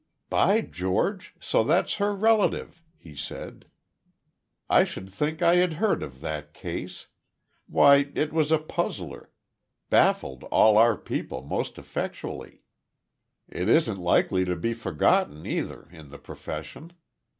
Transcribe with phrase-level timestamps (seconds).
[0.31, 3.67] "By George, so that's her relative!" he said.
[4.67, 7.05] "I should think I had heard of that case.
[7.67, 9.29] Why it was a puzzler
[9.91, 12.63] baffled all our people most effectually.
[13.47, 16.93] It isn't likely to be forgotten either in the profession.